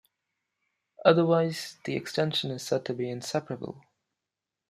Otherwise, 1.05 1.77
the 1.83 1.95
extension 1.95 2.49
is 2.49 2.63
said 2.63 2.83
to 2.85 2.91
be 2.95 3.07
inseparable. 3.07 3.83